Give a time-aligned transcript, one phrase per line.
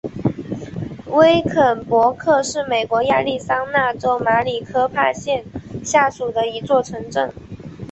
[1.11, 5.45] 威肯勃格是美国亚利桑那州马里科帕县
[5.85, 7.31] 下属的一座城镇。